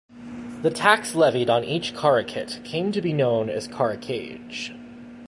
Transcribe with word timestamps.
The 0.63 0.71
tax 0.71 1.13
levied 1.13 1.47
on 1.47 1.63
each 1.63 1.93
carucate 1.93 2.65
came 2.65 2.91
to 2.91 3.03
be 3.03 3.13
known 3.13 3.51
as 3.51 3.67
"carucage". 3.67 4.71